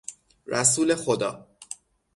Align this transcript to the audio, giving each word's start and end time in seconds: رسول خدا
رسول 0.47 0.95
خدا 0.95 1.47